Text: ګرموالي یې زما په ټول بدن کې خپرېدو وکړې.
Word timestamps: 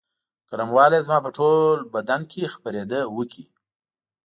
ګرموالي 0.49 0.97
یې 0.99 1.05
زما 1.05 1.17
په 1.25 1.29
ټول 1.37 1.77
بدن 1.93 2.21
کې 2.31 2.51
خپرېدو 2.53 3.01
وکړې. 3.17 3.43